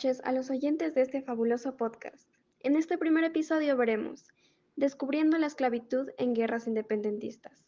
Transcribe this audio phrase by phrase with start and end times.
[0.00, 2.26] a los oyentes de este fabuloso podcast.
[2.60, 4.28] En este primer episodio veremos
[4.74, 7.66] Descubriendo la esclavitud en guerras independentistas.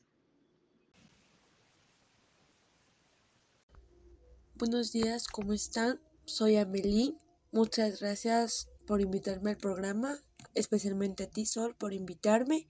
[4.54, 6.00] Buenos días, ¿cómo están?
[6.24, 7.18] Soy Amelie.
[7.50, 10.16] Muchas gracias por invitarme al programa,
[10.54, 12.66] especialmente a ti, Sol, por invitarme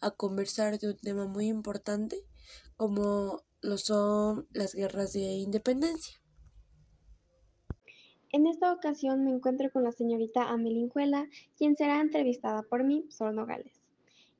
[0.00, 2.24] a conversar de un tema muy importante
[2.78, 6.21] como lo son las guerras de independencia.
[8.32, 13.34] En esta ocasión me encuentro con la señorita Amelinjuela, quien será entrevistada por mí, Sol
[13.34, 13.82] Nogales.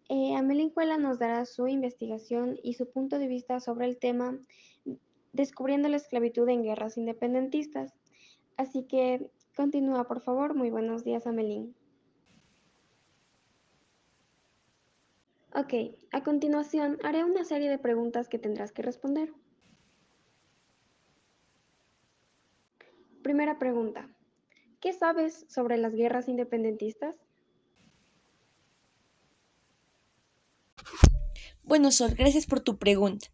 [0.09, 4.39] Eh, Amelinjuela nos dará su investigación y su punto de vista sobre el tema
[5.33, 7.95] Descubriendo la esclavitud en guerras independentistas.
[8.59, 10.55] Así que continúa, por favor.
[10.55, 11.75] Muy buenos días, Amelín.
[15.55, 19.33] Ok, a continuación haré una serie de preguntas que tendrás que responder.
[23.23, 24.09] Primera pregunta.
[24.81, 27.17] ¿Qué sabes sobre las guerras independentistas?
[31.63, 33.29] Bueno, Sol, gracias por tu pregunta.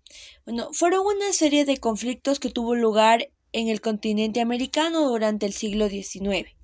[0.45, 5.55] Bueno, fueron una serie de conflictos que tuvo lugar en el continente americano durante el
[5.55, 6.59] siglo XIX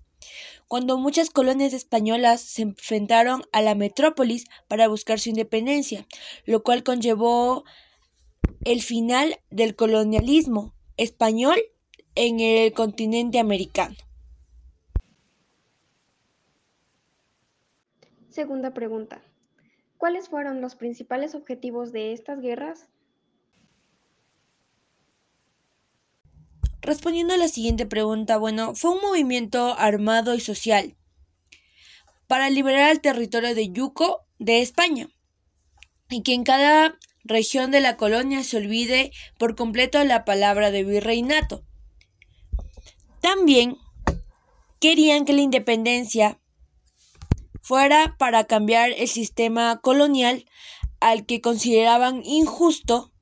[0.69, 6.06] cuando muchas colonias españolas se enfrentaron a la metrópolis para buscar su independencia,
[6.47, 7.64] lo cual conllevó
[8.64, 11.61] el final del colonialismo español
[12.14, 13.96] en el continente americano.
[18.28, 19.22] Segunda pregunta.
[19.96, 22.88] ¿Cuáles fueron los principales objetivos de estas guerras?
[26.82, 30.97] Respondiendo a la siguiente pregunta, bueno, fue un movimiento armado y social
[32.26, 35.08] para liberar el territorio de Yuco de España
[36.10, 40.84] y que en cada región de la colonia se olvide por completo la palabra de
[40.84, 41.64] virreinato.
[43.24, 43.78] También
[44.80, 46.38] querían que la independencia
[47.62, 50.44] fuera para cambiar el sistema colonial
[51.00, 53.14] al que consideraban injusto,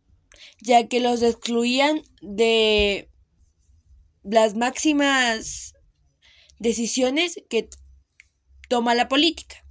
[0.60, 3.10] ya que los excluían de
[4.24, 5.74] las máximas
[6.58, 7.70] decisiones que
[8.68, 9.64] toma la política.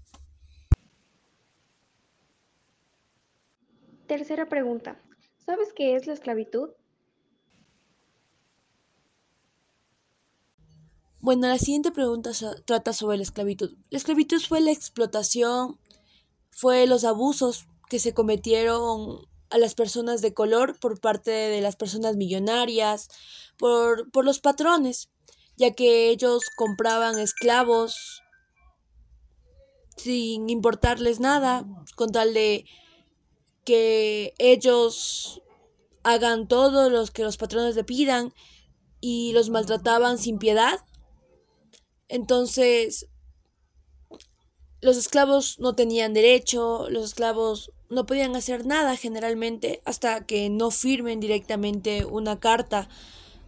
[4.08, 4.98] Tercera pregunta.
[5.46, 6.70] ¿Sabes qué es la esclavitud?
[11.22, 12.32] Bueno, la siguiente pregunta
[12.66, 13.78] trata sobre la esclavitud.
[13.92, 15.80] La esclavitud fue la explotación,
[16.50, 21.76] fue los abusos que se cometieron a las personas de color por parte de las
[21.76, 23.10] personas millonarias,
[23.60, 25.10] por, por los patrones,
[25.58, 28.24] ya que ellos compraban esclavos
[29.98, 32.66] sin importarles nada, con tal de
[33.64, 35.44] que ellos
[36.02, 38.34] hagan todo lo que los patrones le pidan
[39.00, 40.80] y los maltrataban sin piedad.
[42.12, 43.08] Entonces,
[44.82, 50.72] los esclavos no tenían derecho, los esclavos no podían hacer nada generalmente hasta que no
[50.72, 52.90] firmen directamente una carta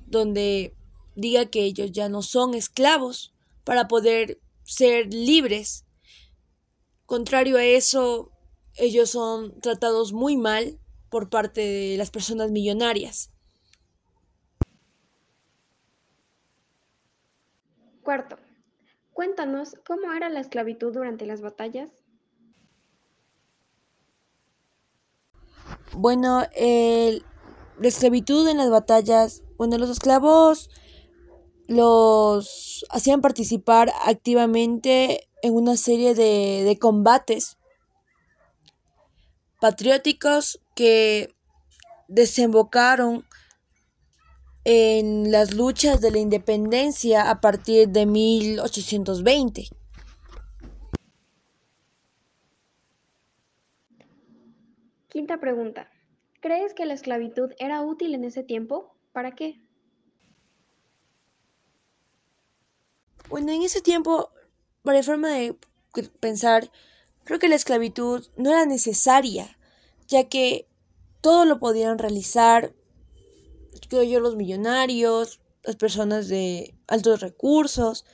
[0.07, 0.74] donde
[1.13, 3.34] diga que ellos ya no son esclavos
[3.66, 5.84] para poder ser libres.
[7.06, 8.31] Contrario a eso,
[8.78, 13.30] ellos son tratados muy mal por parte de las personas millonarias.
[18.03, 18.38] Cuarto,
[19.13, 21.90] cuéntanos cómo era la esclavitud durante las batallas.
[25.94, 30.69] Bueno, la esclavitud en las batallas, bueno, los esclavos
[31.68, 37.57] los hacían participar activamente en una serie de, de combates
[39.60, 41.33] patrióticos que
[42.07, 43.25] desembocaron
[44.65, 49.68] en las luchas de la independencia a partir de 1820.
[55.10, 55.89] Quinta pregunta.
[56.39, 58.95] ¿Crees que la esclavitud era útil en ese tiempo?
[59.12, 59.62] ¿Para qué?
[63.30, 64.31] Bueno, en ese tiempo,
[64.81, 65.56] para forma de
[66.19, 66.69] pensar,
[67.24, 69.57] creo que la esclavitud no era necesaria,
[70.07, 70.68] ya que
[71.21, 72.74] todo lo podían realizar,
[74.01, 78.06] yo, los millonarios, las personas de altos recursos,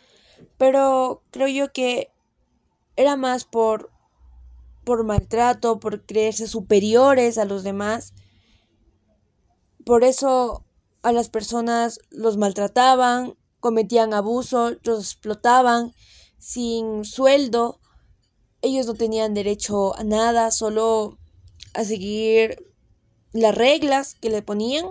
[0.58, 2.12] pero creo yo que
[2.96, 3.92] era más por
[4.90, 8.14] por maltrato, por creerse superiores a los demás.
[9.86, 10.66] Por eso
[11.04, 15.94] a las personas los maltrataban, cometían abuso, los explotaban
[16.40, 17.80] sin sueldo.
[18.64, 21.20] Ellos no tenían derecho a nada, solo
[21.75, 22.74] a seguir
[23.32, 24.88] las reglas que le ponían.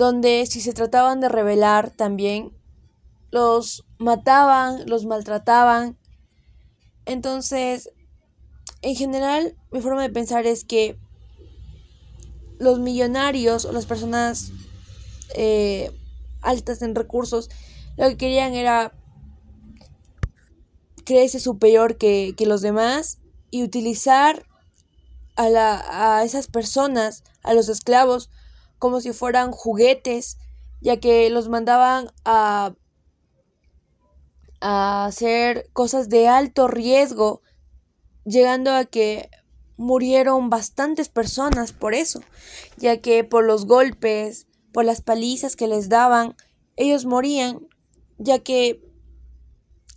[0.00, 2.56] Donde si se trataban de rebelar también
[3.30, 5.98] los mataban, los maltrataban.
[7.04, 7.90] Entonces,
[8.80, 10.98] en general, mi forma de pensar es que
[12.58, 14.52] los millonarios o las personas
[15.34, 15.94] eh,
[16.40, 17.50] altas en recursos
[17.98, 18.94] lo que querían era
[21.04, 23.18] creerse superior que, que los demás
[23.50, 24.46] y utilizar
[25.36, 28.30] a, la, a esas personas, a los esclavos,
[28.80, 30.38] como si fueran juguetes,
[30.80, 32.74] ya que los mandaban a,
[34.60, 37.42] a hacer cosas de alto riesgo,
[38.24, 39.30] llegando a que
[39.76, 42.20] murieron bastantes personas por eso,
[42.76, 46.34] ya que por los golpes, por las palizas que les daban,
[46.76, 47.68] ellos morían,
[48.18, 48.82] ya que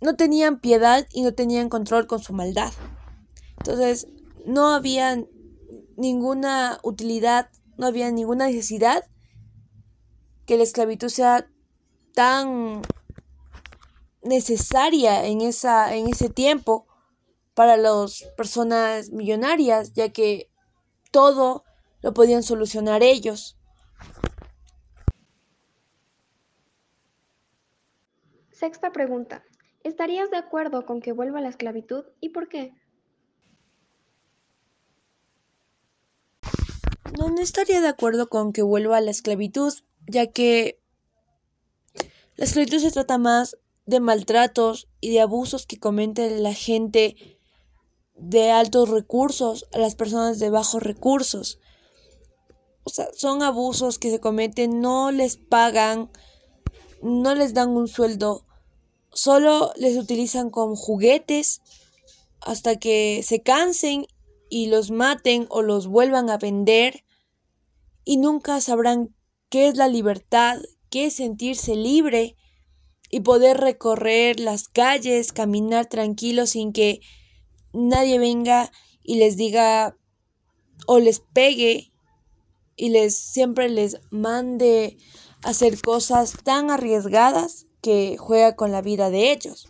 [0.00, 2.72] no tenían piedad y no tenían control con su maldad.
[3.58, 4.06] Entonces,
[4.44, 5.24] no había
[5.96, 9.04] ninguna utilidad, no había ninguna necesidad
[10.46, 11.48] que la esclavitud sea
[12.14, 12.82] tan
[14.22, 16.86] necesaria en, esa, en ese tiempo
[17.54, 20.50] para las personas millonarias, ya que
[21.10, 21.64] todo
[22.02, 23.56] lo podían solucionar ellos.
[28.50, 29.44] Sexta pregunta.
[29.82, 32.72] ¿Estarías de acuerdo con que vuelva la esclavitud y por qué?
[37.18, 39.72] No, no estaría de acuerdo con que vuelva la esclavitud,
[40.06, 40.80] ya que
[42.36, 43.56] la esclavitud se trata más
[43.86, 47.38] de maltratos y de abusos que comete la gente
[48.16, 51.60] de altos recursos a las personas de bajos recursos.
[52.82, 56.10] O sea, son abusos que se cometen, no les pagan,
[57.02, 58.44] no les dan un sueldo,
[59.12, 61.62] solo les utilizan como juguetes
[62.40, 64.06] hasta que se cansen
[64.48, 67.03] y los maten o los vuelvan a vender
[68.04, 69.14] y nunca sabrán
[69.48, 70.58] qué es la libertad,
[70.90, 72.36] qué es sentirse libre
[73.10, 77.00] y poder recorrer las calles, caminar tranquilos sin que
[77.72, 78.70] nadie venga
[79.02, 79.96] y les diga
[80.86, 81.92] o les pegue
[82.76, 84.96] y les siempre les mande
[85.42, 89.68] hacer cosas tan arriesgadas que juega con la vida de ellos.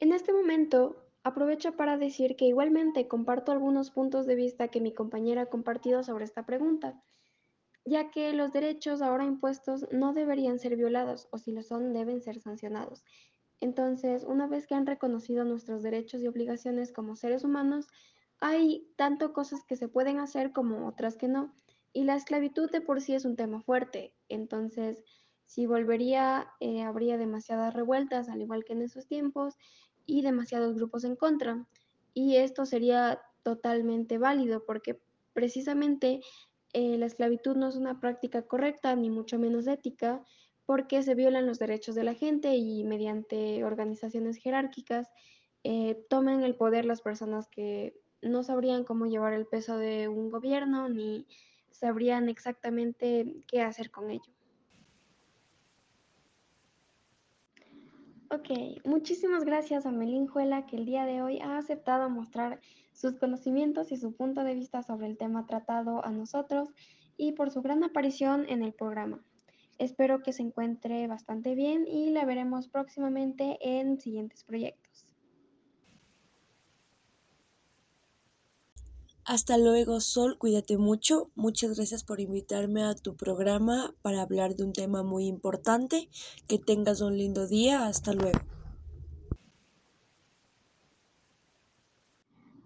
[0.00, 4.92] En este momento aprovecho para decir que igualmente comparto algunos puntos de vista que mi
[4.92, 7.02] compañera ha compartido sobre esta pregunta,
[7.84, 12.22] ya que los derechos ahora impuestos no deberían ser violados o si lo son deben
[12.22, 13.04] ser sancionados.
[13.60, 17.86] Entonces, una vez que han reconocido nuestros derechos y obligaciones como seres humanos,
[18.40, 21.54] hay tanto cosas que se pueden hacer como otras que no.
[21.92, 24.16] Y la esclavitud de por sí es un tema fuerte.
[24.28, 25.04] Entonces,
[25.46, 29.56] si volvería, eh, habría demasiadas revueltas, al igual que en esos tiempos,
[30.06, 31.66] y demasiados grupos en contra.
[32.14, 35.00] Y esto sería totalmente válido porque
[35.32, 36.20] precisamente
[36.72, 40.24] eh, la esclavitud no es una práctica correcta, ni mucho menos ética,
[40.64, 45.10] porque se violan los derechos de la gente y mediante organizaciones jerárquicas
[45.64, 50.30] eh, toman el poder las personas que no sabrían cómo llevar el peso de un
[50.30, 51.26] gobierno ni
[51.70, 54.32] sabrían exactamente qué hacer con ello.
[58.44, 62.58] Ok, muchísimas gracias a Melinjuela que el día de hoy ha aceptado mostrar
[62.92, 66.68] sus conocimientos y su punto de vista sobre el tema tratado a nosotros
[67.16, 69.22] y por su gran aparición en el programa.
[69.78, 74.81] Espero que se encuentre bastante bien y la veremos próximamente en siguientes proyectos.
[79.24, 81.30] Hasta luego, Sol, cuídate mucho.
[81.36, 86.08] Muchas gracias por invitarme a tu programa para hablar de un tema muy importante.
[86.48, 87.86] Que tengas un lindo día.
[87.86, 88.40] Hasta luego.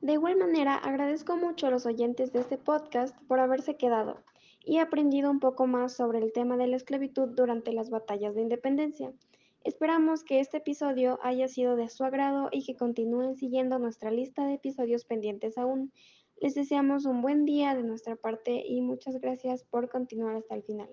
[0.00, 4.22] De igual manera, agradezco mucho a los oyentes de este podcast por haberse quedado
[4.64, 8.42] y aprendido un poco más sobre el tema de la esclavitud durante las batallas de
[8.42, 9.12] independencia.
[9.64, 14.46] Esperamos que este episodio haya sido de su agrado y que continúen siguiendo nuestra lista
[14.46, 15.92] de episodios pendientes aún.
[16.40, 20.62] Les deseamos un buen día de nuestra parte y muchas gracias por continuar hasta el
[20.62, 20.88] final.